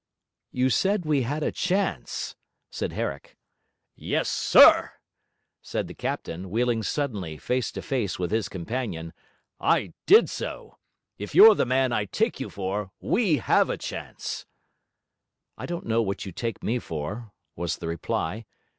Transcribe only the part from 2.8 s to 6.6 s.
Herrick. 'Yes, SIR!' said the captain,